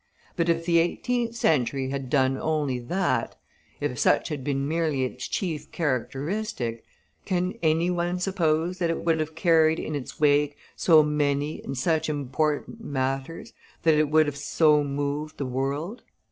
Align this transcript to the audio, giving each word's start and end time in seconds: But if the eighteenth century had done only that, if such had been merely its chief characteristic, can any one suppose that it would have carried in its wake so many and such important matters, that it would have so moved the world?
But 0.35 0.49
if 0.49 0.65
the 0.65 0.79
eighteenth 0.79 1.35
century 1.35 1.89
had 1.89 2.09
done 2.09 2.35
only 2.35 2.79
that, 2.79 3.35
if 3.79 3.99
such 3.99 4.29
had 4.29 4.43
been 4.43 4.67
merely 4.67 5.03
its 5.03 5.27
chief 5.27 5.71
characteristic, 5.71 6.83
can 7.23 7.53
any 7.61 7.91
one 7.91 8.17
suppose 8.19 8.79
that 8.79 8.89
it 8.89 9.05
would 9.05 9.19
have 9.19 9.35
carried 9.35 9.77
in 9.77 9.93
its 9.93 10.19
wake 10.19 10.57
so 10.75 11.03
many 11.03 11.61
and 11.61 11.77
such 11.77 12.09
important 12.09 12.83
matters, 12.83 13.53
that 13.83 13.93
it 13.93 14.09
would 14.09 14.25
have 14.25 14.37
so 14.37 14.83
moved 14.83 15.37
the 15.37 15.45
world? 15.45 16.01